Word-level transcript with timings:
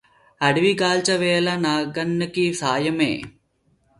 అడవి 0.41 0.71
గాల్చు 0.81 1.15
వేళ 1.17 1.49
నగ్నికి 1.57 2.45
సాయమై 2.53 3.13